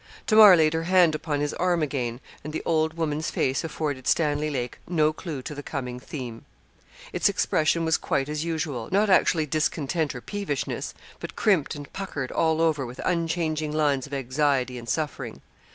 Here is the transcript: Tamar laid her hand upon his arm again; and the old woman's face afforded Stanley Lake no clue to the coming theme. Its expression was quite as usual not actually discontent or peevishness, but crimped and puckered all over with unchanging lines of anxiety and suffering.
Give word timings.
Tamar 0.25 0.55
laid 0.57 0.73
her 0.73 0.85
hand 0.85 1.13
upon 1.13 1.41
his 1.41 1.53
arm 1.53 1.83
again; 1.83 2.21
and 2.43 2.53
the 2.53 2.63
old 2.65 2.95
woman's 2.95 3.29
face 3.29 3.63
afforded 3.63 4.07
Stanley 4.07 4.49
Lake 4.49 4.79
no 4.87 5.13
clue 5.13 5.43
to 5.43 5.53
the 5.53 5.61
coming 5.61 5.99
theme. 5.99 6.43
Its 7.13 7.29
expression 7.29 7.85
was 7.85 7.97
quite 7.97 8.27
as 8.27 8.43
usual 8.43 8.89
not 8.91 9.11
actually 9.11 9.45
discontent 9.45 10.15
or 10.15 10.19
peevishness, 10.21 10.95
but 11.19 11.35
crimped 11.35 11.75
and 11.75 11.93
puckered 11.93 12.31
all 12.31 12.61
over 12.61 12.83
with 12.83 12.99
unchanging 13.05 13.71
lines 13.71 14.07
of 14.07 14.13
anxiety 14.15 14.79
and 14.79 14.89
suffering. 14.89 15.39